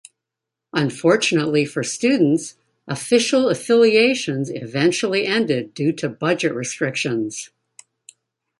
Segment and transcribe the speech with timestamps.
[0.73, 2.55] Unfortunately for students,
[2.87, 7.51] official affiliations eventually ended due to budget restrictions.